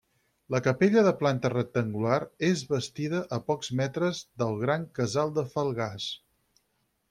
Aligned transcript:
La 0.53 0.59
capella 0.67 1.03
de 1.07 1.11
planta 1.19 1.51
rectangular 1.53 2.17
és 2.49 2.65
bastida 2.73 3.21
a 3.39 3.41
pocs 3.51 3.71
metres 3.83 4.25
del 4.43 4.59
gran 4.67 4.89
casal 5.03 5.39
de 5.41 5.49
Falgars. 5.57 6.13